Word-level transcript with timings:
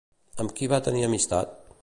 Amb 0.43 0.55
qui 0.59 0.69
va 0.73 0.79
tenir 0.87 1.05
amistat? 1.09 1.57